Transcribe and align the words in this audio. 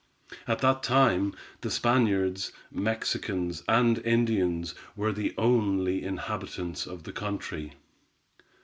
At 0.47 0.61
that 0.61 0.81
time, 0.81 1.35
the 1.61 1.69
Spaniards, 1.69 2.51
Mexicans, 2.71 3.61
and 3.67 3.99
Indians 3.99 4.73
were 4.95 5.11
the 5.11 5.35
only 5.37 6.01
inhabitants 6.01 6.87
of 6.87 7.03
the 7.03 7.13
country. 7.13 7.73